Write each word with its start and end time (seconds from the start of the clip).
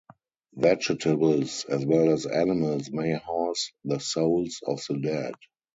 Vegetables 0.55 1.63
as 1.65 1.85
well 1.85 2.09
as 2.09 2.25
animals 2.25 2.89
may 2.89 3.11
house 3.11 3.71
the 3.85 3.99
souls 3.99 4.59
of 4.65 4.79
the 4.89 4.97
dead. 4.97 5.35